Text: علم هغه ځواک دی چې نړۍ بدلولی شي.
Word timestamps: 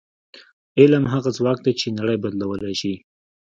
علم 0.79 1.03
هغه 1.13 1.29
ځواک 1.37 1.57
دی 1.65 1.73
چې 1.79 1.95
نړۍ 1.99 2.17
بدلولی 2.23 2.73
شي. 2.81 2.93